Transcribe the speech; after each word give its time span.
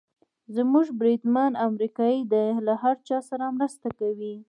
زموږ 0.55 0.87
بریدمن 0.99 1.51
امریکایي 1.67 2.21
دی، 2.31 2.47
له 2.65 2.73
هر 2.83 2.95
چا 3.07 3.17
سره 3.29 3.45
مرسته 3.57 3.87
کوي. 3.99 4.35